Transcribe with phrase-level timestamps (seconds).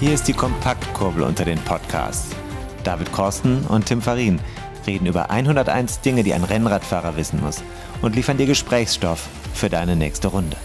[0.00, 2.34] Hier ist die Kompaktkurbel unter den Podcasts.
[2.82, 4.40] David Korsten und Tim Farin
[4.86, 7.62] reden über 101 Dinge, die ein Rennradfahrer wissen muss
[8.02, 10.56] und liefern dir Gesprächsstoff für deine nächste Runde.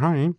[0.00, 0.34] Hi.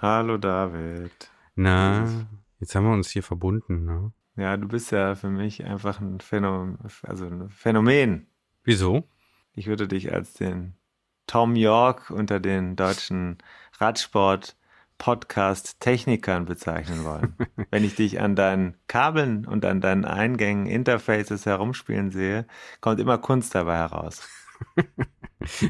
[0.00, 1.30] Hallo David.
[1.56, 2.26] Na,
[2.60, 4.12] jetzt haben wir uns hier verbunden, ne?
[4.36, 8.28] Ja, du bist ja für mich einfach ein Phänomen, also ein Phänomen.
[8.62, 9.08] Wieso?
[9.52, 10.76] Ich würde dich als den
[11.26, 13.38] Tom York unter den deutschen
[13.78, 14.56] Radsport
[14.98, 17.36] Podcast-Technikern bezeichnen wollen.
[17.70, 22.46] Wenn ich dich an deinen Kabeln und an deinen Eingängen, Interfaces herumspielen sehe,
[22.80, 24.28] kommt immer Kunst dabei heraus.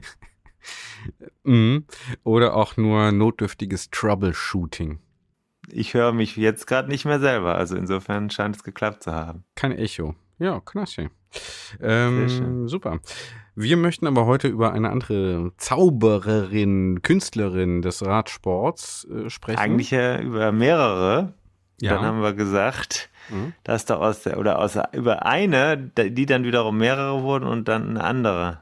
[1.44, 1.86] mhm.
[2.22, 5.00] Oder auch nur notdürftiges Troubleshooting.
[5.68, 9.44] Ich höre mich jetzt gerade nicht mehr selber, also insofern scheint es geklappt zu haben.
[9.56, 10.14] Kein Echo.
[10.38, 11.10] Ja, klasse.
[11.80, 13.00] Ähm, super.
[13.58, 19.58] Wir möchten aber heute über eine andere Zaubererin, Künstlerin des Radsports äh, sprechen.
[19.58, 21.32] Eigentlich ja über mehrere.
[21.80, 21.94] Ja.
[21.94, 23.54] Dann haben wir gesagt, mhm.
[23.64, 27.88] dass da aus der, oder aus, über eine, die dann wiederum mehrere wurden und dann
[27.88, 28.60] eine andere.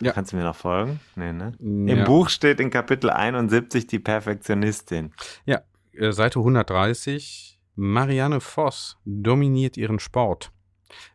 [0.00, 0.12] Ja.
[0.12, 1.00] Kannst du mir noch folgen?
[1.16, 1.52] Nee, ne?
[1.60, 1.94] Ja.
[1.94, 5.12] Im Buch steht in Kapitel 71 die Perfektionistin.
[5.44, 5.60] Ja,
[5.92, 7.60] äh, Seite 130.
[7.76, 10.50] Marianne Voss dominiert ihren Sport.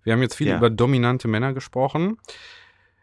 [0.03, 0.57] Wir haben jetzt viel ja.
[0.57, 2.17] über dominante Männer gesprochen.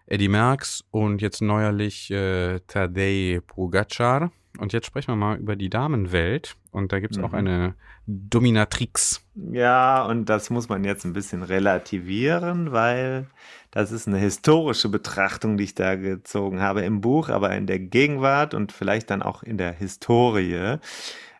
[0.06, 4.30] Eddie Merckx und jetzt neuerlich äh, Tadej Pogacar.
[4.58, 6.56] Und jetzt sprechen wir mal über die Damenwelt.
[6.70, 7.24] Und da gibt es mhm.
[7.24, 7.74] auch eine
[8.06, 9.22] Dominatrix.
[9.34, 13.26] Ja, und das muss man jetzt ein bisschen relativieren, weil
[13.70, 17.78] das ist eine historische Betrachtung, die ich da gezogen habe im Buch, aber in der
[17.78, 20.78] Gegenwart und vielleicht dann auch in der Historie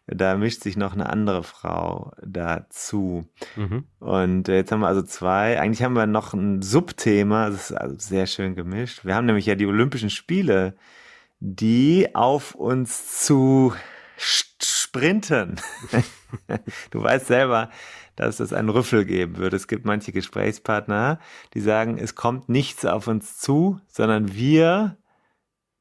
[0.07, 3.27] da mischt sich noch eine andere Frau dazu.
[3.57, 3.85] Mhm.
[3.99, 5.61] Und jetzt haben wir also zwei.
[5.61, 9.05] Eigentlich haben wir noch ein Subthema, das ist also sehr schön gemischt.
[9.05, 10.77] Wir haben nämlich ja die Olympischen Spiele,
[11.41, 13.75] die auf uns zu
[14.17, 15.57] sprinten.
[16.91, 17.71] du weißt selber,
[18.15, 19.55] dass es einen Rüffel geben wird.
[19.55, 21.19] Es gibt manche Gesprächspartner,
[21.53, 24.97] die sagen, es kommt nichts auf uns zu, sondern wir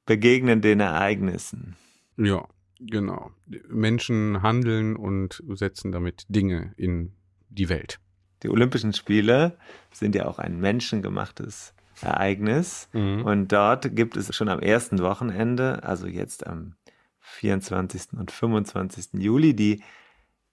[0.05, 1.75] begegnen den Ereignissen.
[2.17, 2.45] Ja,
[2.79, 3.31] Genau.
[3.69, 7.13] Menschen handeln und setzen damit Dinge in
[7.49, 7.99] die Welt.
[8.43, 9.57] Die Olympischen Spiele
[9.91, 12.89] sind ja auch ein menschengemachtes Ereignis.
[12.93, 13.23] Mhm.
[13.23, 16.75] Und dort gibt es schon am ersten Wochenende, also jetzt am
[17.21, 18.13] 24.
[18.13, 19.13] und 25.
[19.13, 19.81] Juli, die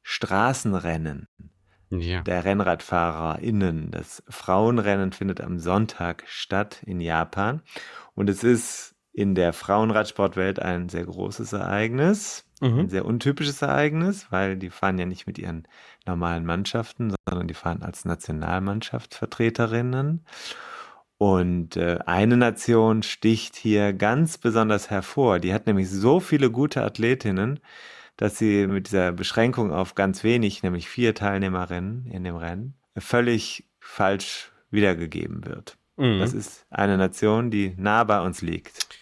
[0.03, 1.29] Straßenrennen
[1.91, 2.23] ja.
[2.23, 3.91] der RennradfahrerInnen.
[3.91, 7.63] Das Frauenrennen findet am Sonntag statt in Japan.
[8.15, 12.79] Und es ist in der Frauenradsportwelt ein sehr großes Ereignis, mhm.
[12.81, 15.69] ein sehr untypisches Ereignis, weil die fahren ja nicht mit ihren
[16.07, 20.25] normalen Mannschaften, sondern die fahren als Nationalmannschaftsvertreterinnen.
[21.19, 25.39] Und äh, eine Nation sticht hier ganz besonders hervor.
[25.39, 27.61] Die hat nämlich so viele gute Athletinnen,
[28.17, 33.69] dass sie mit dieser Beschränkung auf ganz wenig, nämlich vier Teilnehmerinnen in dem Rennen, völlig
[33.79, 35.77] falsch wiedergegeben wird.
[35.97, 36.19] Mhm.
[36.19, 39.02] Das ist eine Nation, die nah bei uns liegt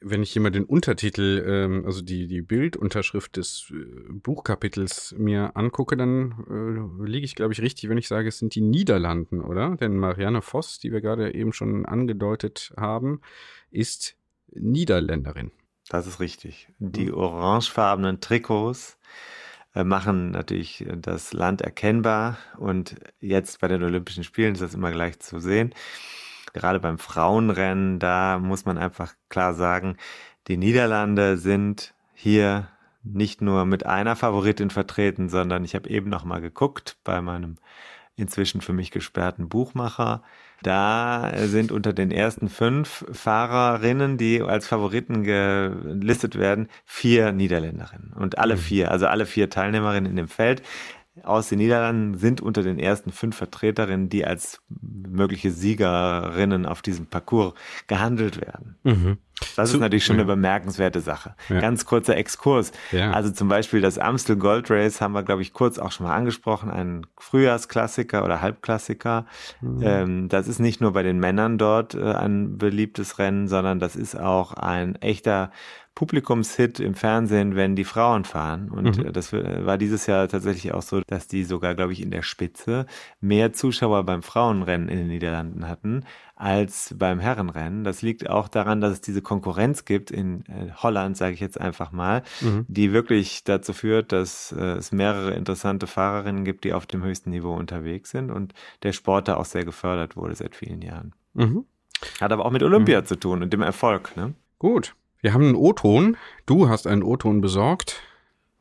[0.00, 5.56] wenn ich hier mal den Untertitel, ähm, also die, die Bildunterschrift des äh, Buchkapitels mir
[5.56, 9.42] angucke, dann äh, liege ich, glaube ich, richtig, wenn ich sage, es sind die Niederlanden,
[9.42, 9.76] oder?
[9.76, 13.20] Denn Marianne Voss, die wir gerade eben schon angedeutet haben,
[13.70, 14.16] ist
[14.52, 15.52] Niederländerin.
[15.88, 16.68] Das ist richtig.
[16.78, 17.14] Die mhm.
[17.14, 18.98] orangefarbenen Trikots
[19.74, 24.92] äh, machen natürlich das Land erkennbar und jetzt bei den Olympischen Spielen ist das immer
[24.92, 25.74] gleich zu sehen
[26.52, 29.96] gerade beim Frauenrennen, da muss man einfach klar sagen,
[30.48, 32.68] die Niederlande sind hier
[33.02, 37.56] nicht nur mit einer Favoritin vertreten, sondern ich habe eben noch mal geguckt bei meinem
[38.16, 40.22] inzwischen für mich gesperrten Buchmacher.
[40.62, 48.12] Da sind unter den ersten fünf Fahrerinnen, die als Favoriten gelistet werden, vier Niederländerinnen.
[48.12, 48.60] Und alle mhm.
[48.60, 50.62] vier, also alle vier Teilnehmerinnen in dem Feld.
[51.22, 57.06] Aus den Niederlanden sind unter den ersten fünf Vertreterinnen, die als mögliche Siegerinnen auf diesem
[57.06, 57.54] Parcours
[57.88, 58.76] gehandelt werden.
[58.84, 59.18] Mhm.
[59.56, 60.22] Das ist natürlich schon ja.
[60.22, 61.34] eine bemerkenswerte Sache.
[61.48, 61.60] Ja.
[61.60, 62.72] Ganz kurzer Exkurs.
[62.92, 63.12] Ja.
[63.12, 66.14] Also zum Beispiel das Amstel Gold Race haben wir, glaube ich, kurz auch schon mal
[66.14, 66.70] angesprochen.
[66.70, 69.26] Ein Frühjahrsklassiker oder Halbklassiker.
[69.60, 69.80] Mhm.
[69.82, 73.96] Ähm, das ist nicht nur bei den Männern dort äh, ein beliebtes Rennen, sondern das
[73.96, 75.50] ist auch ein echter
[75.94, 78.70] Publikumshit im Fernsehen, wenn die Frauen fahren.
[78.70, 79.12] Und mhm.
[79.12, 82.86] das war dieses Jahr tatsächlich auch so, dass die sogar, glaube ich, in der Spitze
[83.20, 86.04] mehr Zuschauer beim Frauenrennen in den Niederlanden hatten
[86.36, 87.84] als beim Herrenrennen.
[87.84, 91.60] Das liegt auch daran, dass es diese Konkurrenz gibt in äh, Holland, sage ich jetzt
[91.60, 92.64] einfach mal, mhm.
[92.66, 97.28] die wirklich dazu führt, dass äh, es mehrere interessante Fahrerinnen gibt, die auf dem höchsten
[97.28, 98.54] Niveau unterwegs sind und
[98.84, 101.14] der Sport da auch sehr gefördert wurde seit vielen Jahren.
[101.34, 101.66] Mhm.
[102.20, 103.04] Hat aber auch mit Olympia mhm.
[103.04, 104.16] zu tun und dem Erfolg.
[104.16, 104.32] Ne?
[104.58, 104.94] Gut.
[105.22, 106.16] Wir haben einen O-Ton.
[106.46, 108.02] Du hast einen O-Ton besorgt.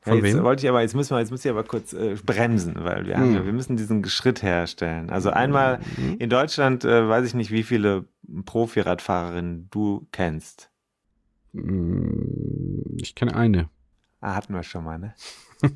[0.01, 0.43] Von ja, jetzt wem?
[0.43, 3.17] wollte ich aber, jetzt müssen wir, jetzt muss ich aber kurz äh, bremsen, weil wir,
[3.17, 3.45] haben, hm.
[3.45, 5.09] wir müssen diesen Schritt herstellen.
[5.09, 6.17] Also einmal hm.
[6.19, 8.05] in Deutschland äh, weiß ich nicht, wie viele
[8.45, 10.71] Profi-Radfahrerinnen du kennst.
[11.53, 13.69] Hm, ich kenne eine.
[14.21, 15.13] Ah, hatten wir schon mal, ne?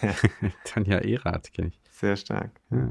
[0.64, 1.80] Tanja Erath kenne ich.
[1.98, 2.52] Sehr stark.
[2.70, 2.90] Ja.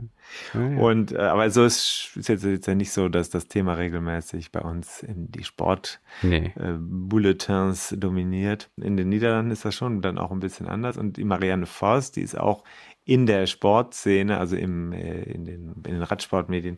[0.54, 0.78] Ja, ja.
[0.80, 4.52] Und äh, aber so ist, ist jetzt, jetzt ja nicht so, dass das Thema regelmäßig
[4.52, 7.96] bei uns in die Sport-Bulletins nee.
[7.96, 8.70] äh, dominiert.
[8.76, 10.98] In den Niederlanden ist das schon dann auch ein bisschen anders.
[10.98, 12.66] Und die Marianne Voss, die ist auch
[13.06, 16.76] in der Sportszene, also im, äh, in, den, in den Radsportmedien,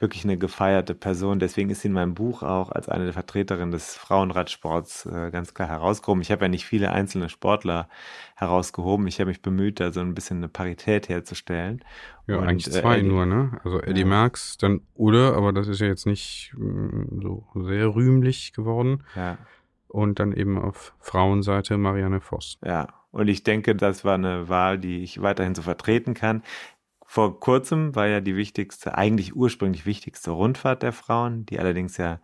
[0.00, 1.40] wirklich eine gefeierte Person.
[1.40, 5.54] Deswegen ist sie in meinem Buch auch als eine der Vertreterinnen des Frauenradsports äh, ganz
[5.54, 6.22] klar herausgehoben.
[6.22, 7.88] Ich habe ja nicht viele einzelne Sportler
[8.36, 9.06] herausgehoben.
[9.08, 11.84] Ich habe mich bemüht, da so ein bisschen eine Parität herzustellen.
[12.28, 13.60] Ja, Und, eigentlich äh, zwei äh, nur, ne?
[13.64, 14.06] Also Eddie ja.
[14.06, 19.02] Merckx, dann Ude, aber das ist ja jetzt nicht mm, so sehr rühmlich geworden.
[19.16, 19.38] Ja.
[19.88, 22.58] Und dann eben auf Frauenseite Marianne Voss.
[22.62, 26.42] Ja, und ich denke, das war eine Wahl, die ich weiterhin so vertreten kann.
[27.10, 32.20] Vor kurzem war ja die wichtigste, eigentlich ursprünglich wichtigste Rundfahrt der Frauen, die allerdings ja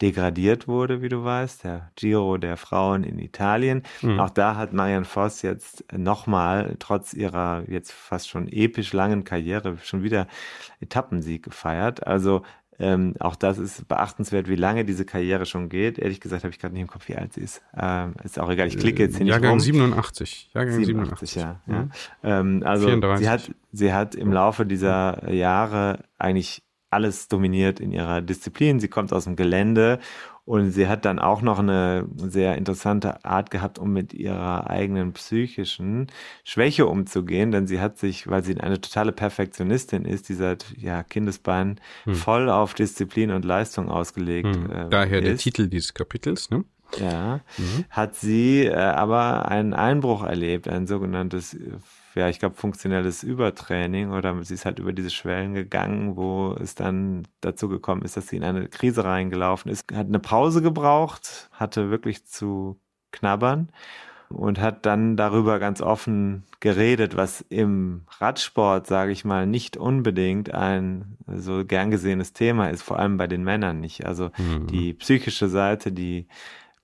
[0.00, 3.82] degradiert wurde, wie du weißt, der Giro der Frauen in Italien.
[4.00, 4.18] Mhm.
[4.18, 9.76] Auch da hat Marianne Voss jetzt nochmal, trotz ihrer jetzt fast schon episch langen Karriere,
[9.82, 10.26] schon wieder
[10.80, 12.06] Etappensieg gefeiert.
[12.06, 12.44] Also
[12.78, 15.98] ähm, auch das ist beachtenswert, wie lange diese Karriere schon geht.
[15.98, 17.62] Ehrlich gesagt habe ich gerade nicht im Kopf, wie alt sie ist.
[17.76, 19.80] Ähm, ist auch egal, ich klicke jetzt hier Jahrgang nicht rum.
[19.80, 20.50] 87.
[20.54, 21.60] Jahrgang 87, 87 ja.
[21.66, 21.82] ja.
[21.82, 21.90] Mhm.
[22.22, 23.24] Ähm, also 34.
[23.24, 28.80] sie hat, sie hat im Laufe dieser Jahre eigentlich alles dominiert in ihrer Disziplin.
[28.80, 29.98] Sie kommt aus dem Gelände
[30.46, 35.12] und sie hat dann auch noch eine sehr interessante Art gehabt, um mit ihrer eigenen
[35.14, 36.08] psychischen
[36.44, 41.02] Schwäche umzugehen, denn sie hat sich, weil sie eine totale Perfektionistin ist, die seit ja,
[41.02, 42.14] Kindesbeinen hm.
[42.14, 44.70] voll auf Disziplin und Leistung ausgelegt hm.
[44.70, 45.26] äh, Daher ist.
[45.26, 46.64] der Titel dieses Kapitels, ne?
[47.00, 47.86] Ja, mhm.
[47.90, 51.56] hat sie äh, aber einen Einbruch erlebt, ein sogenanntes
[52.14, 56.74] ja, ich glaube, funktionelles Übertraining oder sie ist halt über diese Schwellen gegangen, wo es
[56.74, 61.48] dann dazu gekommen ist, dass sie in eine Krise reingelaufen ist, hat eine Pause gebraucht,
[61.52, 62.78] hatte wirklich zu
[63.10, 63.70] knabbern
[64.28, 70.52] und hat dann darüber ganz offen geredet, was im Radsport, sage ich mal, nicht unbedingt
[70.52, 74.06] ein so gern gesehenes Thema ist, vor allem bei den Männern nicht.
[74.06, 74.66] Also mhm.
[74.66, 76.26] die psychische Seite, die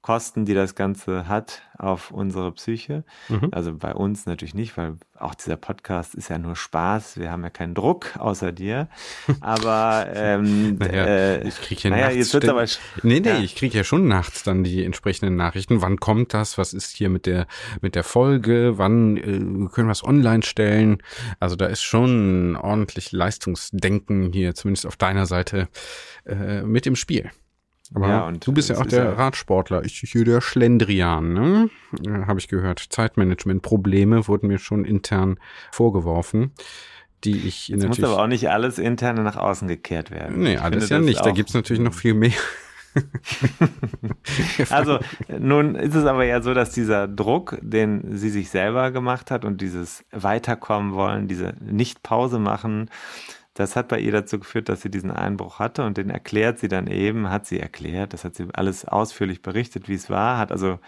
[0.02, 3.04] Kosten, die das Ganze hat auf unsere Psyche.
[3.28, 3.48] Mhm.
[3.52, 7.18] Also bei uns natürlich nicht, weil auch dieser Podcast ist ja nur Spaß.
[7.18, 8.88] Wir haben ja keinen Druck außer dir.
[9.40, 12.64] Aber ähm, naja, äh, ich kriege ja naja, nachts jetzt wird's aber
[13.02, 13.38] nee, nee, ja.
[13.40, 15.82] ich kriege ja schon nachts dann die entsprechenden Nachrichten.
[15.82, 16.56] Wann kommt das?
[16.56, 17.46] Was ist hier mit der
[17.82, 18.78] mit der Folge?
[18.78, 19.22] Wann äh,
[19.68, 21.02] können wir es online stellen?
[21.40, 25.68] Also da ist schon ordentlich Leistungsdenken hier, zumindest auf deiner Seite,
[26.24, 27.30] äh, mit im Spiel.
[27.94, 29.84] Aber ja, und du bist ja auch der ja Radsportler.
[29.84, 31.70] Ich hier der Schlendrian, ne?
[32.00, 32.78] Ja, Habe ich gehört.
[32.88, 35.38] Zeitmanagement-Probleme wurden mir schon intern
[35.72, 36.52] vorgeworfen,
[37.24, 38.00] die ich Jetzt natürlich.
[38.00, 40.40] muss aber auch nicht alles intern nach außen gekehrt werden.
[40.40, 41.24] Nee, ich alles ja nicht.
[41.24, 42.32] Da gibt's natürlich noch viel mehr.
[44.70, 44.98] also
[45.38, 49.44] nun ist es aber ja so, dass dieser Druck, den sie sich selber gemacht hat
[49.44, 52.90] und dieses Weiterkommen wollen, diese Nicht-Pause machen,
[53.54, 56.68] das hat bei ihr dazu geführt, dass sie diesen Einbruch hatte und den erklärt sie
[56.68, 60.52] dann eben, hat sie erklärt, das hat sie alles ausführlich berichtet, wie es war, hat
[60.52, 60.78] also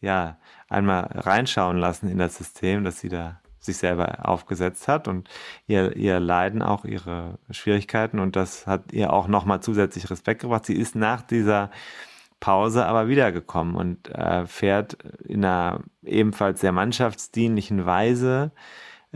[0.00, 5.28] ja einmal reinschauen lassen in das System, das sie da sich selber aufgesetzt hat und
[5.66, 10.66] ihr, ihr Leiden auch ihre Schwierigkeiten und das hat ihr auch nochmal zusätzlich Respekt gebracht.
[10.66, 11.70] Sie ist nach dieser
[12.40, 14.94] Pause aber wiedergekommen und äh, fährt
[15.24, 18.52] in einer ebenfalls sehr mannschaftsdienlichen Weise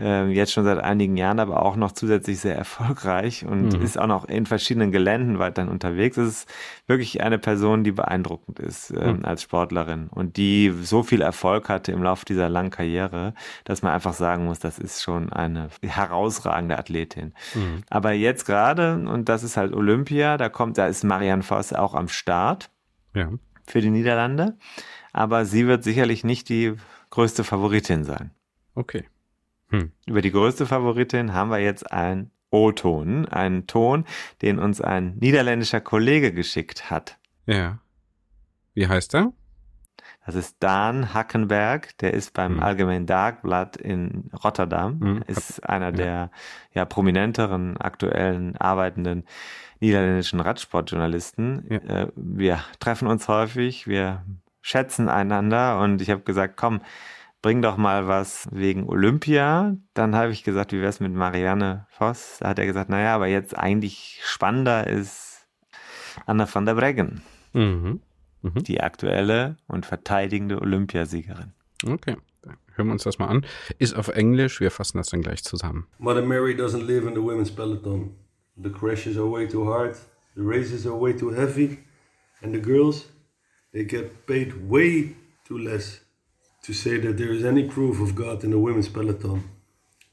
[0.01, 3.81] äh, jetzt schon seit einigen Jahren, aber auch noch zusätzlich sehr erfolgreich und mhm.
[3.81, 6.17] ist auch noch in verschiedenen Geländen weiterhin unterwegs.
[6.17, 6.49] Es ist
[6.87, 9.23] wirklich eine Person, die beeindruckend ist äh, mhm.
[9.23, 13.93] als Sportlerin und die so viel Erfolg hatte im Laufe dieser langen Karriere, dass man
[13.93, 17.33] einfach sagen muss, das ist schon eine herausragende Athletin.
[17.53, 17.83] Mhm.
[17.89, 21.93] Aber jetzt gerade, und das ist halt Olympia, da kommt, da ist Marianne Voss auch
[21.93, 22.71] am Start
[23.13, 23.29] ja.
[23.67, 24.57] für die Niederlande.
[25.13, 26.75] Aber sie wird sicherlich nicht die
[27.09, 28.31] größte Favoritin sein.
[28.73, 29.05] Okay.
[29.71, 29.91] Hm.
[30.05, 34.05] Über die größte Favoritin haben wir jetzt einen O-Ton, einen Ton,
[34.41, 37.17] den uns ein niederländischer Kollege geschickt hat.
[37.45, 37.79] Ja.
[38.73, 39.33] Wie heißt er?
[40.25, 42.59] Das ist Dan Hackenberg, der ist beim mhm.
[42.63, 45.23] Allgemein Darkblatt in Rotterdam, mhm.
[45.27, 45.91] ist einer ja.
[45.91, 46.31] der
[46.73, 49.23] ja, prominenteren, aktuellen, arbeitenden
[49.79, 51.65] niederländischen Radsportjournalisten.
[51.69, 51.77] Ja.
[51.77, 54.23] Äh, wir treffen uns häufig, wir
[54.61, 56.81] schätzen einander und ich habe gesagt, komm,
[57.41, 59.75] bring doch mal was wegen Olympia.
[59.93, 62.37] Dann habe ich gesagt, wie wäre es mit Marianne Voss?
[62.39, 65.47] Da hat er gesagt, naja, aber jetzt eigentlich spannender ist
[66.25, 67.21] Anna van der Breggen.
[67.53, 68.01] Mhm.
[68.41, 68.63] Mhm.
[68.63, 71.53] Die aktuelle und verteidigende Olympiasiegerin.
[71.85, 73.45] Okay, dann hören wir uns das mal an.
[73.77, 75.87] Ist auf Englisch, wir fassen das dann gleich zusammen.
[75.97, 78.15] Mother Mary doesn't live in the women's peloton.
[78.61, 79.95] The crashes are way too hard,
[80.35, 81.79] the races are way too heavy,
[82.41, 83.09] and the girls,
[83.71, 85.15] they get paid way
[85.47, 86.01] too less
[86.63, 89.43] to say that there is any proof of God in the women's peloton.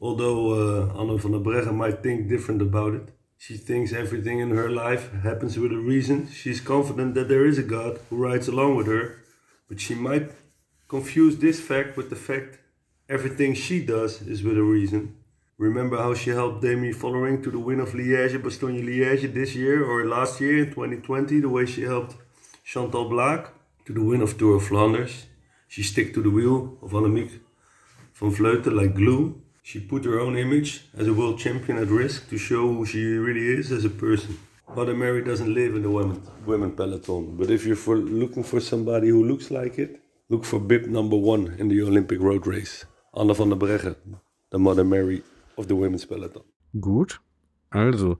[0.00, 4.50] Although uh, Anna van der Breggen might think different about it, she thinks everything in
[4.50, 6.28] her life happens with a reason.
[6.28, 9.22] She's confident that there is a God who rides along with her,
[9.68, 10.30] but she might
[10.88, 12.58] confuse this fact with the fact
[13.08, 15.14] everything she does is with a reason.
[15.58, 19.84] Remember how she helped Demi Following to the win of Liège, Bastogne Liège this year
[19.84, 22.16] or last year in 2020, the way she helped
[22.64, 23.48] Chantal Blaak
[23.84, 25.26] to the win of Tour of Flanders.
[25.68, 27.30] She stick to the wheel of Annemiek
[28.14, 29.40] van Vleuten like glue.
[29.62, 33.04] She put her own image as a world champion at risk to show who she
[33.04, 34.38] really is as a person.
[34.74, 38.60] Mother Mary doesn't live in the women, women peloton, but if you're for looking for
[38.60, 42.86] somebody who looks like it, look for bib number one in the Olympic road race.
[43.14, 43.96] Anna van der Breggen,
[44.50, 45.22] the Mother Mary
[45.56, 46.42] of the women's peloton.
[46.80, 47.18] Gut,
[47.72, 48.18] also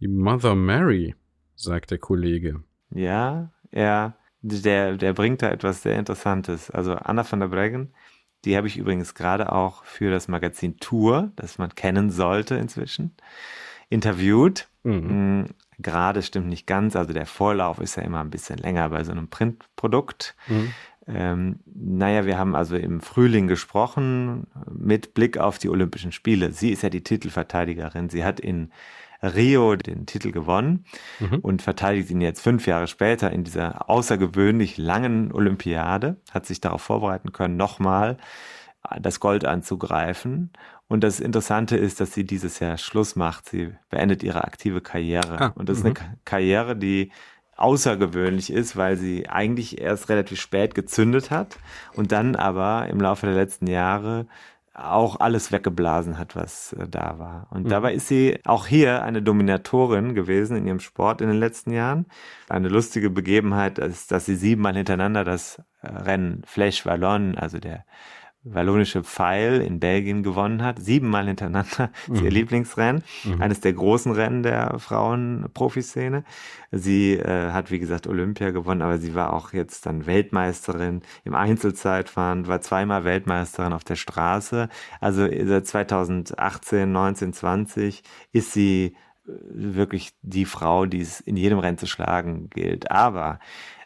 [0.00, 1.14] die Mother Mary,
[1.54, 2.62] sagt der Kollege.
[2.94, 6.70] Ja, er, der, der bringt da etwas sehr Interessantes.
[6.70, 7.92] Also Anna van der Breggen
[8.44, 13.14] die habe ich übrigens gerade auch für das Magazin Tour, das man kennen sollte inzwischen,
[13.88, 14.68] interviewt.
[14.82, 15.40] Mhm.
[15.40, 15.44] Mm,
[15.78, 19.12] gerade stimmt nicht ganz, also der Vorlauf ist ja immer ein bisschen länger bei so
[19.12, 20.34] einem Printprodukt.
[20.48, 20.72] Mhm.
[21.06, 26.52] Ähm, naja, wir haben also im Frühling gesprochen mit Blick auf die Olympischen Spiele.
[26.52, 28.08] Sie ist ja die Titelverteidigerin.
[28.08, 28.70] Sie hat in
[29.22, 30.84] Rio den Titel gewonnen
[31.18, 31.38] mhm.
[31.40, 36.82] und verteidigt ihn jetzt fünf Jahre später in dieser außergewöhnlich langen Olympiade, hat sich darauf
[36.82, 38.16] vorbereiten können, nochmal
[39.00, 40.50] das Gold anzugreifen.
[40.88, 43.48] Und das Interessante ist, dass sie dieses Jahr Schluss macht.
[43.48, 45.40] Sie beendet ihre aktive Karriere.
[45.40, 46.18] Ah, und das ist eine mhm.
[46.24, 47.12] Karriere, die
[47.56, 51.58] außergewöhnlich ist, weil sie eigentlich erst relativ spät gezündet hat
[51.94, 54.26] und dann aber im Laufe der letzten Jahre
[54.80, 57.46] auch alles weggeblasen hat, was äh, da war.
[57.50, 57.68] Und mhm.
[57.68, 62.06] dabei ist sie auch hier eine Dominatorin gewesen in ihrem Sport in den letzten Jahren.
[62.48, 67.84] Eine lustige Begebenheit ist, dass sie siebenmal hintereinander das äh, Rennen Flash Wallon, also der
[68.42, 72.14] wallonische Pfeil in Belgien gewonnen hat, siebenmal hintereinander, mhm.
[72.14, 73.42] ist ihr Lieblingsrennen, mhm.
[73.42, 76.24] eines der großen Rennen der Frauen-Profiszene.
[76.70, 81.34] Sie äh, hat, wie gesagt, Olympia gewonnen, aber sie war auch jetzt dann Weltmeisterin im
[81.34, 84.68] Einzelzeitfahren, war zweimal Weltmeisterin auf der Straße.
[85.00, 91.58] Also seit 2018, 19, 20 ist sie äh, wirklich die Frau, die es in jedem
[91.58, 92.90] Rennen zu schlagen gilt.
[92.90, 93.38] Aber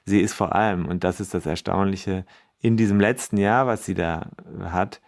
[0.05, 2.25] sie ist vor allem, und das ist das Erstaunliche,
[2.65, 5.03] in diesem letzten Jahr, was sie da hat,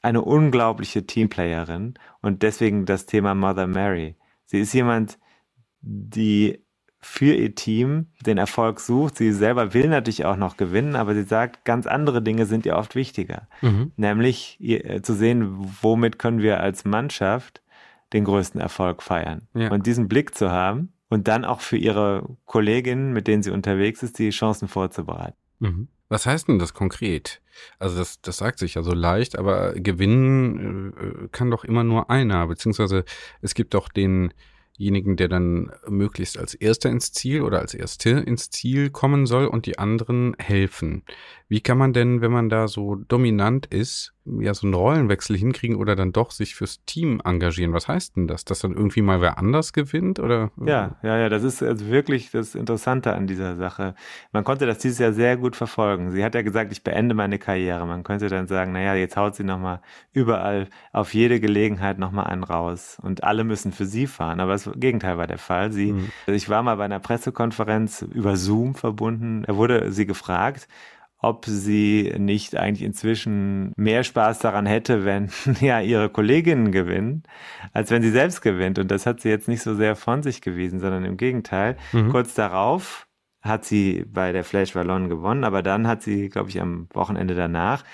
[0.00, 4.14] eine unglaubliche Teamplayerin und deswegen das Thema Mother Mary.
[4.44, 5.18] Sie ist jemand,
[5.80, 6.64] die
[7.00, 9.16] für ihr Team den Erfolg sucht.
[9.16, 12.76] Sie selber will natürlich auch noch gewinnen, aber sie sagt, ganz andere Dinge sind ihr
[12.76, 13.48] oft wichtiger.
[13.60, 13.90] Mhm.
[13.96, 15.48] Nämlich ihr, äh, zu sehen,
[15.82, 17.60] womit können wir als Mannschaft
[18.12, 19.48] den größten Erfolg feiern.
[19.52, 19.72] Ja.
[19.72, 24.04] Und diesen Blick zu haben und dann auch für ihre Kolleginnen, mit denen sie unterwegs
[24.04, 25.36] ist, die Chancen vorzubereiten.
[25.58, 25.88] Mhm.
[26.08, 27.42] Was heißt denn das konkret?
[27.78, 32.10] Also das, das sagt sich ja so leicht, aber gewinnen äh, kann doch immer nur
[32.10, 33.04] einer, beziehungsweise
[33.42, 38.50] es gibt doch denjenigen, der dann möglichst als Erster ins Ziel oder als Erste ins
[38.50, 41.02] Ziel kommen soll und die anderen helfen.
[41.48, 45.76] Wie kann man denn, wenn man da so dominant ist, ja so einen Rollenwechsel hinkriegen
[45.76, 47.72] oder dann doch sich fürs Team engagieren?
[47.72, 48.44] Was heißt denn das?
[48.44, 50.50] Dass dann irgendwie mal wer anders gewinnt oder?
[50.64, 53.94] Ja, ja, ja, das ist also wirklich das Interessante an dieser Sache.
[54.32, 56.10] Man konnte das dieses Jahr sehr gut verfolgen.
[56.10, 57.86] Sie hat ja gesagt, ich beende meine Karriere.
[57.86, 59.80] Man könnte dann sagen, naja, jetzt haut sie nochmal
[60.12, 64.40] überall auf jede Gelegenheit nochmal einen raus und alle müssen für sie fahren.
[64.40, 65.72] Aber das Gegenteil war der Fall.
[65.72, 66.10] Sie, mhm.
[66.26, 69.44] ich war mal bei einer Pressekonferenz über Zoom verbunden.
[69.46, 70.68] Da wurde sie gefragt,
[71.20, 77.24] ob sie nicht eigentlich inzwischen mehr Spaß daran hätte, wenn ja ihre Kolleginnen gewinnen,
[77.72, 78.78] als wenn sie selbst gewinnt.
[78.78, 81.76] Und das hat sie jetzt nicht so sehr von sich gewiesen, sondern im Gegenteil.
[81.92, 82.10] Mhm.
[82.10, 83.06] Kurz darauf
[83.40, 87.34] hat sie bei der Flash Wallon gewonnen, aber dann hat sie, glaube ich, am Wochenende
[87.34, 87.84] danach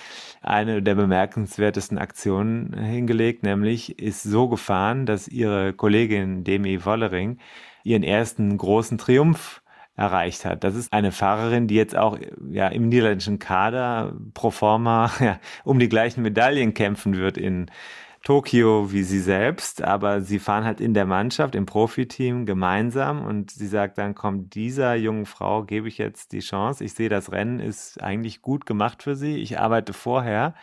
[0.41, 7.39] eine der bemerkenswertesten Aktionen hingelegt, nämlich ist so gefahren, dass ihre Kollegin Demi Wollering
[7.83, 9.61] ihren ersten großen Triumph
[9.95, 10.63] erreicht hat.
[10.63, 12.17] Das ist eine Fahrerin, die jetzt auch
[12.49, 17.69] ja, im niederländischen Kader pro forma ja, um die gleichen Medaillen kämpfen wird in
[18.25, 23.51] Tokio wie sie selbst, aber sie fahren halt in der Mannschaft, im Profiteam gemeinsam und
[23.51, 26.83] sie sagt dann, komm, dieser jungen Frau gebe ich jetzt die Chance.
[26.83, 29.37] Ich sehe, das Rennen ist eigentlich gut gemacht für sie.
[29.37, 30.55] Ich arbeite vorher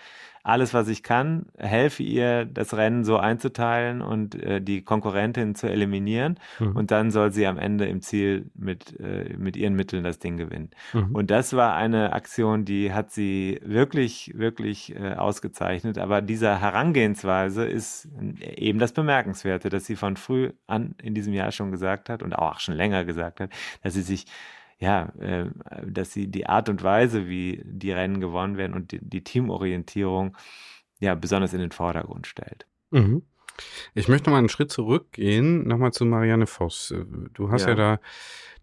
[0.44, 5.68] alles, was ich kann, helfe ihr, das Rennen so einzuteilen und äh, die Konkurrentin zu
[5.68, 6.38] eliminieren.
[6.58, 6.76] Mhm.
[6.76, 10.36] Und dann soll sie am Ende im Ziel mit, äh, mit ihren Mitteln das Ding
[10.36, 10.70] gewinnen.
[10.92, 11.14] Mhm.
[11.14, 15.98] Und das war eine Aktion, die hat sie wirklich, wirklich äh, ausgezeichnet.
[15.98, 18.08] Aber dieser Herangehensweise ist
[18.40, 22.32] eben das Bemerkenswerte, dass sie von früh an in diesem Jahr schon gesagt hat und
[22.34, 23.50] auch schon länger gesagt hat,
[23.82, 24.26] dass sie sich
[24.82, 25.46] ja, äh,
[25.86, 30.36] dass sie die Art und Weise, wie die Rennen gewonnen werden und die, die Teamorientierung
[30.98, 32.66] ja besonders in den Vordergrund stellt.
[32.90, 33.22] Mhm.
[33.94, 36.92] Ich möchte mal einen Schritt zurückgehen, nochmal zu Marianne Voss.
[37.32, 38.00] Du hast ja, ja da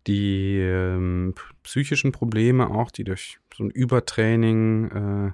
[0.07, 5.31] die ähm, psychischen Probleme auch, die durch so ein Übertraining, äh,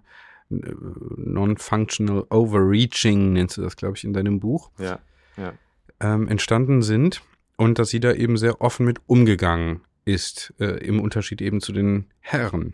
[0.49, 4.99] Non-Functional Overreaching, nennst du das, glaube ich, in deinem Buch, ja,
[5.37, 5.53] ja.
[5.99, 7.23] Ähm, entstanden sind
[7.57, 11.73] und dass sie da eben sehr offen mit umgegangen ist, äh, im Unterschied eben zu
[11.73, 12.73] den Herren.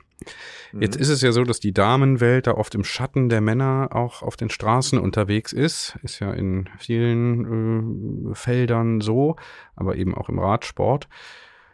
[0.72, 0.82] Mhm.
[0.82, 4.22] Jetzt ist es ja so, dass die Damenwelt da oft im Schatten der Männer auch
[4.22, 5.98] auf den Straßen unterwegs ist.
[6.04, 9.38] Ist ja in vielen äh, Feldern so,
[9.76, 11.08] aber eben auch im Radsport.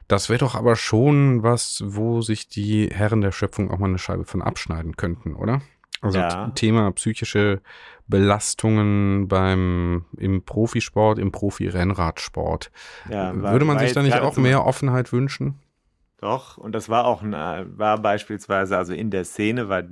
[0.07, 3.97] Das wäre doch aber schon was, wo sich die Herren der Schöpfung auch mal eine
[3.97, 5.61] Scheibe von abschneiden könnten, oder?
[6.01, 6.49] Also ja.
[6.49, 7.61] Thema psychische
[8.07, 12.71] Belastungen beim im Profisport, im Profi-Rennradsport.
[13.09, 15.59] Ja, Würde man sich da nicht auch mehr Offenheit wünschen?
[16.19, 19.83] Doch, und das war auch ein, war beispielsweise, also in der Szene war,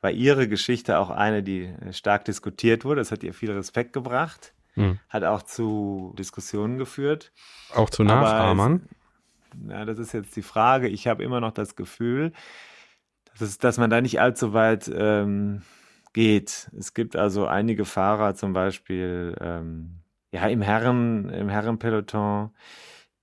[0.00, 3.02] war ihre Geschichte auch eine, die stark diskutiert wurde.
[3.02, 4.98] Das hat ihr viel Respekt gebracht, hm.
[5.10, 7.32] hat auch zu Diskussionen geführt.
[7.74, 8.88] Auch zu Nachahmern?
[9.68, 10.88] Ja, das ist jetzt die Frage.
[10.88, 12.32] Ich habe immer noch das Gefühl,
[13.38, 15.62] dass, dass man da nicht allzu weit ähm,
[16.12, 16.70] geht.
[16.78, 20.00] Es gibt also einige Fahrer, zum Beispiel ähm,
[20.32, 22.50] ja im Herren, im Herrenpeloton,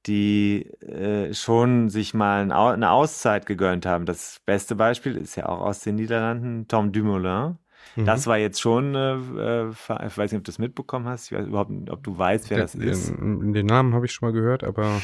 [0.06, 4.06] die äh, schon sich mal ein, eine Auszeit gegönnt haben.
[4.06, 7.58] Das beste Beispiel ist ja auch aus den Niederlanden Tom Dumoulin,
[7.96, 8.06] Mhm.
[8.06, 11.38] Das war jetzt schon, äh, äh ich weiß nicht, ob du das mitbekommen hast, ich
[11.38, 13.14] weiß überhaupt nicht, ob du weißt, wer das ist.
[13.20, 15.02] Den Namen habe ich schon mal gehört, aber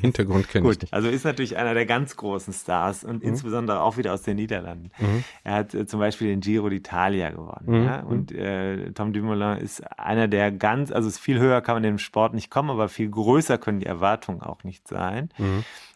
[0.00, 0.92] Hintergrund kenne ich nicht.
[0.92, 3.30] Also ist natürlich einer der ganz großen Stars und mhm.
[3.30, 4.90] insbesondere auch wieder aus den Niederlanden.
[4.98, 5.24] Mhm.
[5.44, 7.80] Er hat äh, zum Beispiel den Giro d'Italia gewonnen.
[7.80, 7.84] Mhm.
[7.84, 8.00] Ja?
[8.00, 12.34] Und äh, Tom Dumoulin ist einer der ganz, also viel höher kann man im Sport
[12.34, 15.30] nicht kommen, aber viel größer können die Erwartungen auch nicht sein.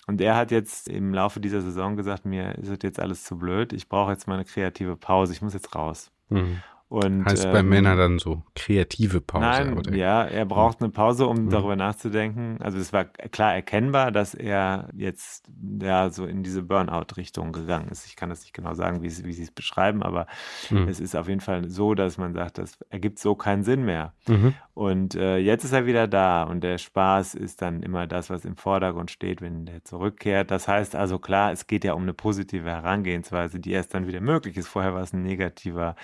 [0.08, 3.74] Und er hat jetzt im Laufe dieser Saison gesagt, mir ist jetzt alles zu blöd,
[3.74, 6.10] ich brauche jetzt mal eine kreative Pause, ich muss jetzt raus.
[6.30, 6.62] Mhm.
[6.88, 9.44] Und, heißt ähm, bei Männern dann so kreative Pause?
[9.44, 9.94] Nein, oder?
[9.94, 11.50] ja, er braucht eine Pause, um mhm.
[11.50, 12.56] darüber nachzudenken.
[12.60, 15.46] Also es war klar erkennbar, dass er jetzt
[15.82, 18.06] ja so in diese Burnout-Richtung gegangen ist.
[18.06, 20.26] Ich kann das nicht genau sagen, wie, wie sie es beschreiben, aber
[20.70, 20.88] mhm.
[20.88, 24.14] es ist auf jeden Fall so, dass man sagt, das ergibt so keinen Sinn mehr.
[24.26, 24.54] Mhm.
[24.72, 28.44] Und äh, jetzt ist er wieder da und der Spaß ist dann immer das, was
[28.44, 30.52] im Vordergrund steht, wenn der zurückkehrt.
[30.52, 34.20] Das heißt also klar, es geht ja um eine positive Herangehensweise, die erst dann wieder
[34.20, 34.68] möglich ist.
[34.68, 35.96] Vorher war es ein negativer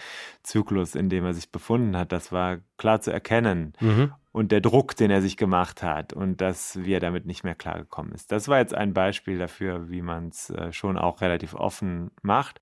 [0.42, 2.12] Zyklus, in dem er sich befunden hat.
[2.12, 3.72] Das war klar zu erkennen.
[3.80, 4.12] Mhm.
[4.32, 7.54] Und der Druck, den er sich gemacht hat und dass, wie er damit nicht mehr
[7.54, 8.32] klargekommen ist.
[8.32, 12.60] Das war jetzt ein Beispiel dafür, wie man es äh, schon auch relativ offen macht.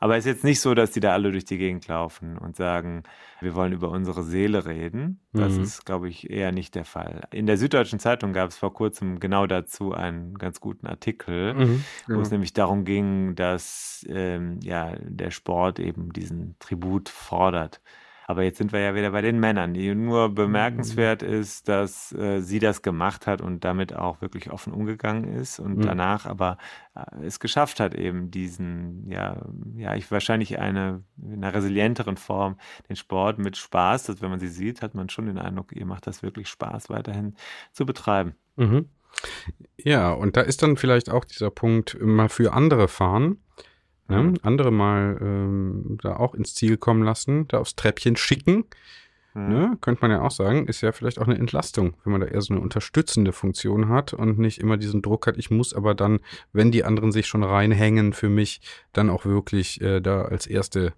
[0.00, 2.56] Aber es ist jetzt nicht so, dass die da alle durch die Gegend laufen und
[2.56, 3.02] sagen,
[3.40, 5.20] wir wollen über unsere Seele reden.
[5.34, 5.62] Das mhm.
[5.62, 7.28] ist, glaube ich, eher nicht der Fall.
[7.32, 11.84] In der Süddeutschen Zeitung gab es vor kurzem genau dazu einen ganz guten Artikel, mhm.
[12.08, 17.82] wo es nämlich darum ging, dass ähm, ja, der Sport eben diesen Tribut fordert
[18.30, 22.40] Aber jetzt sind wir ja wieder bei den Männern, die nur bemerkenswert ist, dass äh,
[22.40, 25.82] sie das gemacht hat und damit auch wirklich offen umgegangen ist und mhm.
[25.82, 26.56] danach aber
[26.94, 29.42] äh, es geschafft hat, eben diesen, ja,
[29.74, 32.56] ja, ich wahrscheinlich eine in einer resilienteren Form
[32.88, 35.84] den Sport mit Spaß, dass wenn man sie sieht, hat man schon den Eindruck, ihr
[35.84, 37.34] macht das wirklich Spaß, weiterhin
[37.72, 38.36] zu betreiben.
[38.54, 38.90] Mhm.
[39.76, 43.38] Ja, und da ist dann vielleicht auch dieser Punkt, mal für andere fahren,
[44.10, 44.22] ne?
[44.22, 44.34] Mhm.
[44.42, 48.64] andere mal ähm, da auch ins Ziel kommen lassen, da aufs Treppchen schicken.
[49.34, 49.48] Mhm.
[49.48, 49.78] Ne?
[49.80, 52.40] Könnte man ja auch sagen, ist ja vielleicht auch eine Entlastung, wenn man da eher
[52.40, 56.20] so eine unterstützende Funktion hat und nicht immer diesen Druck hat, ich muss aber dann,
[56.52, 58.60] wenn die anderen sich schon reinhängen für mich,
[58.92, 60.92] dann auch wirklich äh, da als Erste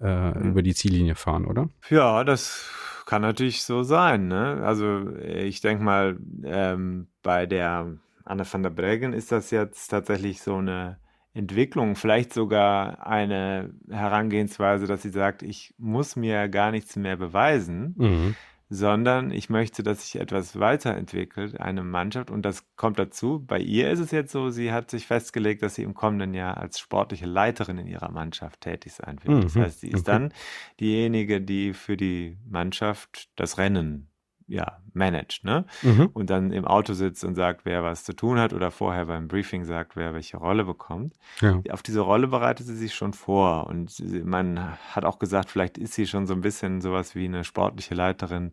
[0.00, 0.50] äh, mhm.
[0.50, 1.68] über die Ziellinie fahren, oder?
[1.90, 2.70] Ja, das
[3.06, 4.28] kann natürlich so sein.
[4.28, 4.62] Ne?
[4.62, 10.40] Also ich denke mal, ähm, bei der Anne van der Breggen ist das jetzt tatsächlich
[10.40, 10.98] so eine
[11.32, 17.94] Entwicklung, vielleicht sogar eine Herangehensweise, dass sie sagt, ich muss mir gar nichts mehr beweisen,
[17.96, 18.36] mhm
[18.72, 22.30] sondern ich möchte, dass sich etwas weiterentwickelt, eine Mannschaft.
[22.30, 23.44] Und das kommt dazu.
[23.44, 26.56] Bei ihr ist es jetzt so, sie hat sich festgelegt, dass sie im kommenden Jahr
[26.56, 29.38] als sportliche Leiterin in ihrer Mannschaft tätig sein wird.
[29.38, 29.42] Mhm.
[29.42, 30.12] Das heißt, sie ist okay.
[30.12, 30.32] dann
[30.78, 34.09] diejenige, die für die Mannschaft das Rennen
[34.50, 35.64] ja, managt, ne?
[35.82, 36.10] Mhm.
[36.12, 39.28] Und dann im Auto sitzt und sagt, wer was zu tun hat oder vorher beim
[39.28, 41.14] Briefing sagt, wer welche Rolle bekommt.
[41.40, 41.60] Ja.
[41.70, 45.94] Auf diese Rolle bereitet sie sich schon vor und man hat auch gesagt, vielleicht ist
[45.94, 48.52] sie schon so ein bisschen sowas wie eine sportliche Leiterin,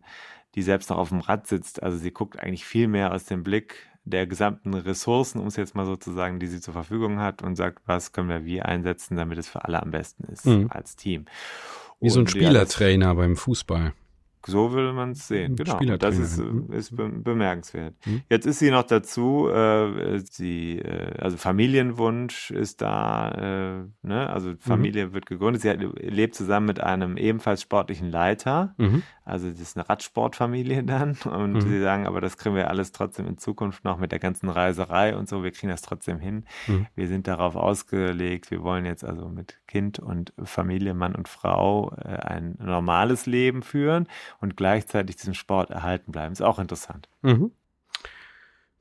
[0.54, 1.82] die selbst noch auf dem Rad sitzt.
[1.82, 5.74] Also sie guckt eigentlich viel mehr aus dem Blick der gesamten Ressourcen, um es jetzt
[5.74, 8.62] mal so zu sagen, die sie zur Verfügung hat und sagt, was können wir wie
[8.62, 10.68] einsetzen, damit es für alle am besten ist mhm.
[10.70, 11.26] als Team.
[12.00, 13.92] Wie und so ein Spielertrainer beim Fußball.
[14.46, 15.56] So will man es sehen.
[15.56, 15.96] Genau.
[15.96, 16.72] Das ist, mhm.
[16.72, 17.94] ist bemerkenswert.
[18.06, 18.22] Mhm.
[18.28, 24.30] Jetzt ist sie noch dazu, äh, sie, äh, also Familienwunsch ist da, äh, ne?
[24.30, 24.58] also mhm.
[24.58, 25.12] Familie mhm.
[25.14, 25.62] wird gegründet.
[25.62, 28.74] Sie hat, lebt zusammen mit einem ebenfalls sportlichen Leiter.
[28.78, 29.02] Mhm.
[29.28, 31.16] Also das ist eine Radsportfamilie dann.
[31.24, 31.60] Und mhm.
[31.60, 35.16] sie sagen, aber das kriegen wir alles trotzdem in Zukunft noch mit der ganzen Reiserei
[35.16, 35.42] und so.
[35.42, 36.44] Wir kriegen das trotzdem hin.
[36.94, 38.50] Wir sind darauf ausgelegt.
[38.50, 43.62] Wir wollen jetzt also mit Kind und Familie, Mann und Frau äh, ein normales Leben
[43.62, 44.08] führen
[44.40, 46.32] und gleichzeitig diesem Sport erhalten bleiben.
[46.32, 47.08] Ist auch interessant.
[47.22, 47.52] Mhm.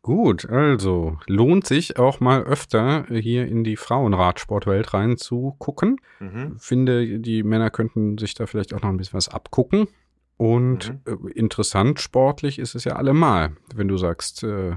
[0.07, 5.99] Gut, also lohnt sich auch mal öfter hier in die Frauenradsportwelt reinzugucken.
[6.21, 6.55] Mhm.
[6.57, 9.89] Finde, die Männer könnten sich da vielleicht auch noch ein bisschen was abgucken.
[10.37, 11.27] Und mhm.
[11.27, 14.75] äh, interessant sportlich ist es ja allemal, wenn du sagst, äh,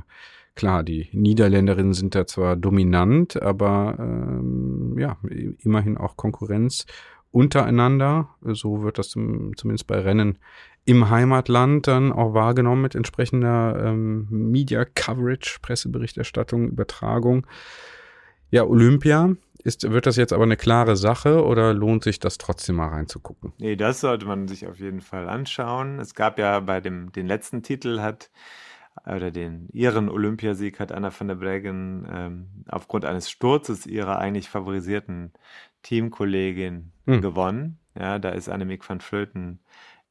[0.54, 5.18] klar, die Niederländerinnen sind da zwar dominant, aber ähm, ja,
[5.58, 6.86] immerhin auch Konkurrenz
[7.30, 8.30] untereinander.
[8.42, 10.38] So wird das zum, zumindest bei Rennen
[10.84, 17.46] im Heimatland dann auch wahrgenommen mit entsprechender ähm, Media Coverage, Presseberichterstattung, Übertragung.
[18.50, 19.36] Ja, Olympia.
[19.62, 23.52] Ist, wird das jetzt aber eine klare Sache oder lohnt sich das trotzdem mal reinzugucken?
[23.58, 25.98] Nee, das sollte man sich auf jeden Fall anschauen.
[25.98, 28.30] Es gab ja bei dem den letzten Titel hat
[29.06, 34.48] oder den ihren Olympiasieg hat Anna van der Breggen ähm, aufgrund eines Sturzes ihrer eigentlich
[34.48, 35.32] favorisierten
[35.82, 37.20] Teamkollegin hm.
[37.20, 37.78] gewonnen.
[37.98, 39.60] Ja, da ist Annemiek van Vleuten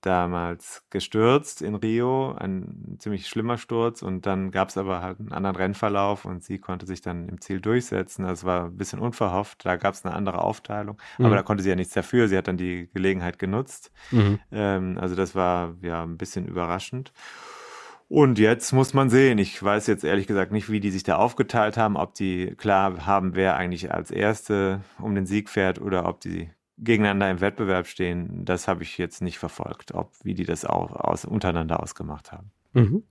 [0.02, 5.34] damals gestürzt in Rio, ein ziemlich schlimmer Sturz und dann gab es aber halt einen
[5.34, 8.26] anderen Rennverlauf und sie konnte sich dann im Ziel durchsetzen.
[8.26, 11.26] Das war ein bisschen unverhofft, da gab es eine andere Aufteilung, mhm.
[11.26, 13.92] aber da konnte sie ja nichts dafür, sie hat dann die Gelegenheit genutzt.
[14.12, 14.40] Mhm.
[14.52, 17.12] Ähm, also das war ja ein bisschen überraschend.
[18.10, 21.18] Und jetzt muss man sehen, ich weiß jetzt ehrlich gesagt nicht, wie die sich da
[21.18, 26.08] aufgeteilt haben, ob die klar haben, wer eigentlich als Erste um den Sieg fährt oder
[26.08, 30.46] ob die gegeneinander im Wettbewerb stehen, das habe ich jetzt nicht verfolgt, ob wie die
[30.46, 32.52] das auch aus, untereinander ausgemacht haben.
[32.74, 33.04] Mhm.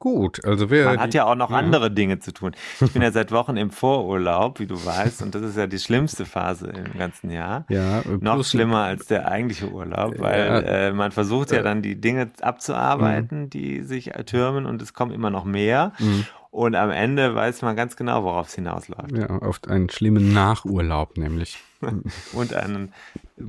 [0.00, 0.84] Gut, also wer.
[0.84, 1.56] Man hat ja auch noch ja.
[1.56, 2.52] andere Dinge zu tun.
[2.80, 5.80] Ich bin ja seit Wochen im Vorurlaub, wie du weißt, und das ist ja die
[5.80, 7.66] schlimmste Phase im ganzen Jahr.
[7.68, 10.58] Ja, noch schlimmer als der eigentliche Urlaub, weil ja.
[10.60, 13.50] äh, man versucht ja dann die Dinge abzuarbeiten, mhm.
[13.50, 15.92] die sich türmen und es kommen immer noch mehr.
[15.98, 16.26] Mhm.
[16.50, 19.16] Und am Ende weiß man ganz genau, worauf es hinausläuft.
[19.16, 21.58] Ja, oft einen schlimmen Nachurlaub nämlich.
[22.32, 22.92] und einen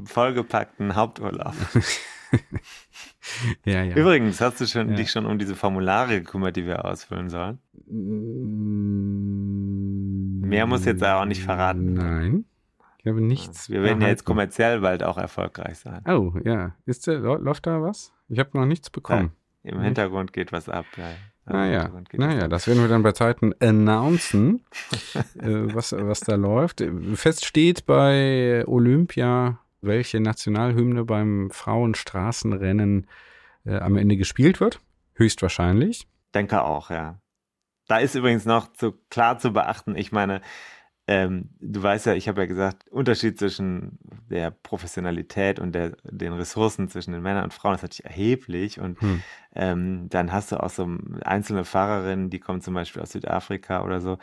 [0.06, 1.56] vollgepackten Haupturlaub.
[3.66, 3.96] ja, ja.
[3.96, 4.96] Übrigens, hast du schon, ja.
[4.96, 7.60] dich schon um diese Formulare gekümmert, die wir ausfüllen sollen?
[10.48, 11.94] Mehr muss jetzt auch nicht verraten.
[11.94, 12.46] Nein.
[13.00, 13.70] Ich habe nichts.
[13.70, 16.04] Wir werden ja jetzt kommerziell bald auch erfolgreich sein.
[16.06, 16.76] Oh, ja.
[16.86, 18.14] Ist, läuft da was?
[18.28, 19.32] Ich habe noch nichts bekommen.
[19.64, 20.86] Ja, Im Hintergrund geht was ab.
[20.98, 21.10] Ja.
[21.50, 24.64] Naja, naja, das werden wir dann bei Zeiten announcen,
[25.40, 26.84] äh, was, was da läuft.
[27.16, 33.08] Fest steht bei Olympia, welche Nationalhymne beim Frauenstraßenrennen
[33.66, 34.80] äh, am Ende gespielt wird.
[35.16, 36.08] Höchstwahrscheinlich.
[36.34, 37.20] Denke auch, ja.
[37.88, 40.42] Da ist übrigens noch zu, klar zu beachten, ich meine,
[41.12, 43.98] ähm, du weißt ja, ich habe ja gesagt, Unterschied zwischen
[44.30, 48.80] der Professionalität und der, den Ressourcen zwischen den Männern und Frauen ist natürlich erheblich.
[48.80, 49.24] Und hm.
[49.56, 50.88] ähm, dann hast du auch so
[51.24, 54.20] einzelne Fahrerinnen, die kommen zum Beispiel aus Südafrika oder so,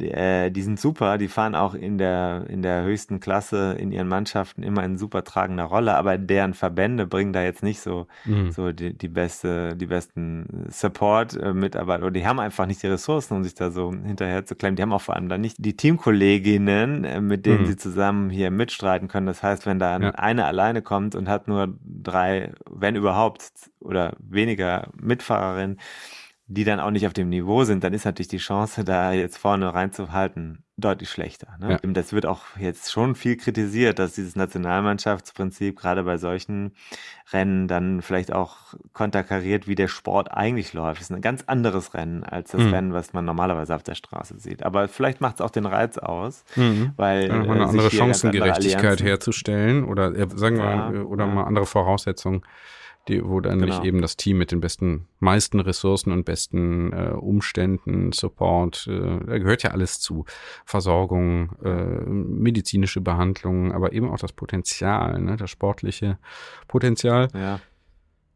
[0.00, 4.08] äh, die sind super, die fahren auch in der, in der höchsten Klasse in ihren
[4.08, 8.52] Mannschaften immer in super tragender Rolle, aber deren Verbände bringen da jetzt nicht so, mhm.
[8.52, 13.44] so die, die beste, die besten Support-Mitarbeiter oder die haben einfach nicht die Ressourcen, um
[13.44, 14.76] sich da so hinterher zu klemmen.
[14.76, 17.66] Die haben auch vor allem dann nicht die Teamkolleginnen, äh, mit denen mhm.
[17.66, 19.26] sie zusammen hier mitstreiten können.
[19.26, 20.10] Das heißt, wenn da ja.
[20.10, 25.78] eine alleine kommt und hat nur drei, wenn überhaupt, oder weniger Mitfahrerinnen,
[26.46, 29.38] die dann auch nicht auf dem Niveau sind, dann ist natürlich die Chance, da jetzt
[29.38, 31.56] vorne reinzuhalten, deutlich schlechter.
[31.58, 31.78] Ne?
[31.82, 31.92] Ja.
[31.92, 36.72] Das wird auch jetzt schon viel kritisiert, dass dieses Nationalmannschaftsprinzip gerade bei solchen
[37.32, 41.00] Rennen dann vielleicht auch konterkariert, wie der Sport eigentlich läuft.
[41.00, 42.74] Das ist ein ganz anderes Rennen als das mhm.
[42.74, 44.64] Rennen, was man normalerweise auf der Straße sieht.
[44.64, 46.92] Aber vielleicht macht es auch den Reiz aus, mhm.
[46.96, 51.64] weil ja, eine andere Chancengerechtigkeit andere herzustellen oder äh, sagen wir ja, oder mal andere
[51.64, 52.42] Voraussetzungen
[53.08, 53.74] die, wo dann genau.
[53.74, 59.24] nicht eben das Team mit den besten, meisten Ressourcen und besten äh, Umständen, Support, äh,
[59.26, 60.24] da gehört ja alles zu.
[60.64, 66.18] Versorgung, äh, medizinische Behandlung, aber eben auch das Potenzial, ne, das sportliche
[66.66, 67.28] Potenzial.
[67.34, 67.60] Ja.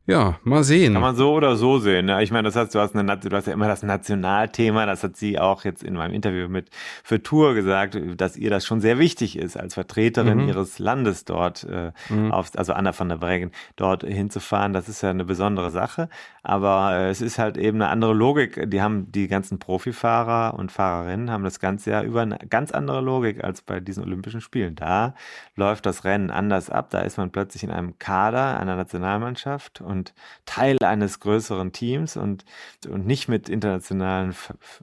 [0.09, 0.94] Ja, mal sehen.
[0.94, 2.07] Kann man so oder so sehen.
[2.07, 2.23] Ne?
[2.23, 5.18] Ich meine, das heißt, du hast, eine, du hast ja immer das Nationalthema, das hat
[5.18, 6.71] sie auch jetzt in meinem Interview mit
[7.05, 10.49] für Tour gesagt, dass ihr das schon sehr wichtig ist, als Vertreterin mhm.
[10.49, 12.33] ihres Landes dort, äh, mhm.
[12.33, 14.73] auf, also Anna von der Breggen, dort hinzufahren.
[14.73, 16.09] Das ist ja eine besondere Sache.
[16.42, 18.71] Aber äh, es ist halt eben eine andere Logik.
[18.71, 23.03] Die haben die ganzen Profifahrer und Fahrerinnen haben das Ganze ja über eine ganz andere
[23.03, 24.75] Logik als bei diesen Olympischen Spielen.
[24.75, 25.14] Da
[25.55, 26.88] läuft das Rennen anders ab.
[26.88, 30.14] Da ist man plötzlich in einem Kader einer Nationalmannschaft und und
[30.46, 32.44] Teil eines größeren Teams und,
[32.88, 34.34] und nicht mit internationalen,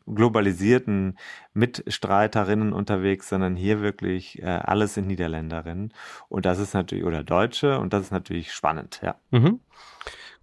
[0.05, 1.17] globalisierten
[1.53, 5.93] Mitstreiterinnen unterwegs, sondern hier wirklich äh, alles sind Niederländerinnen.
[6.27, 9.15] Und das ist natürlich, oder Deutsche, und das ist natürlich spannend, ja.
[9.31, 9.59] Mhm.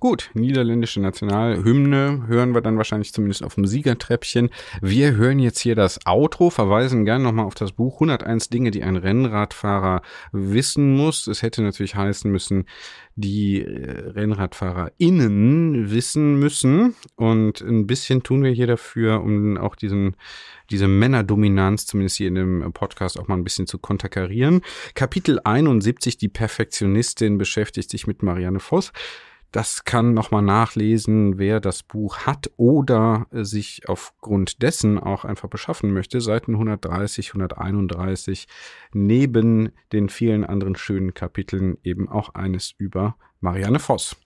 [0.03, 4.51] Gut, niederländische Nationalhymne hören wir dann wahrscheinlich zumindest auf dem Siegertreppchen.
[4.81, 8.83] Wir hören jetzt hier das Outro, verweisen gerne nochmal auf das Buch 101 Dinge, die
[8.83, 11.29] ein Rennradfahrer wissen muss.
[11.29, 12.65] Es hätte natürlich heißen müssen,
[13.15, 16.97] die äh, RennradfahrerInnen wissen müssen.
[17.15, 20.17] Und ein bisschen tun wir hier dafür, um auch diesen
[20.73, 24.63] diese Männerdominanz, zumindest hier in dem Podcast, auch mal ein bisschen zu konterkarieren.
[24.95, 28.91] Kapitel 71, die Perfektionistin, beschäftigt sich mit Marianne Voss.
[29.53, 35.93] Das kann nochmal nachlesen, wer das Buch hat oder sich aufgrund dessen auch einfach beschaffen
[35.93, 36.23] möchte.
[36.23, 38.49] Seiten 130, 131,
[38.95, 44.17] neben den vielen anderen schönen Kapiteln eben auch eines über Marianne Voss.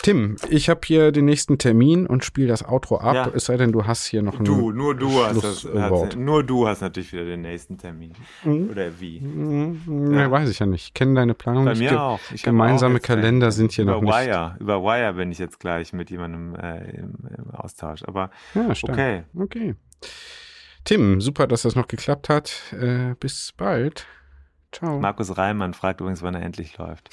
[0.00, 3.14] Tim, ich habe hier den nächsten Termin und spiele das Outro ab.
[3.14, 3.30] Ja.
[3.34, 6.44] Es sei denn, du hast hier noch einen Du, nur du hast das, hast, nur
[6.44, 8.12] du hast natürlich wieder den nächsten Termin.
[8.44, 8.68] Mhm.
[8.70, 9.20] Oder wie?
[9.20, 10.14] Mhm.
[10.14, 10.30] Ja.
[10.30, 10.84] weiß ich ja nicht.
[10.84, 11.64] Ich kenne deine Planung.
[11.64, 12.20] Bei mir auch.
[12.32, 14.12] Ich gemeinsame auch Kalender sind hier noch nicht.
[14.12, 14.56] Wire.
[14.60, 18.04] Über Wire bin ich jetzt gleich mit jemandem äh, im, im, Austausch.
[18.04, 19.24] Aber ja, okay.
[19.36, 19.74] Okay.
[20.84, 22.52] Tim, super, dass das noch geklappt hat.
[22.72, 24.06] Äh, bis bald.
[24.70, 25.00] Ciao.
[25.00, 27.10] Markus Reimann fragt übrigens, wann er endlich läuft.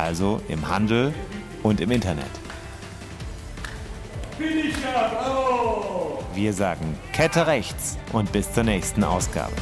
[0.00, 1.14] also im Handel
[1.62, 2.30] und im Internet.
[6.34, 9.52] Wir sagen Kette rechts und bis zur nächsten Ausgabe.